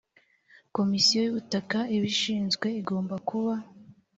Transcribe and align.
komisiyo 0.75 1.19
y 1.21 1.29
ubutaka 1.31 1.77
ibishinzwe 1.95 2.67
igomba 2.81 3.15
kuba 3.27 3.53